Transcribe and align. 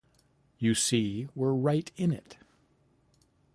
You 0.57 0.73
see 0.73 1.27
we're 1.35 1.53
right 1.53 1.91
in 1.95 2.11
it! 2.11 2.37